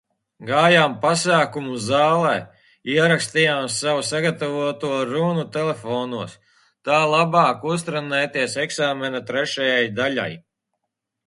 [0.49, 2.31] Gājām pasākumu zālē,
[2.93, 6.35] ierakstījām savu sagatavoto runu telefonos,
[6.89, 10.29] tā labāk uztrenēties eksāmena trešajai daļai.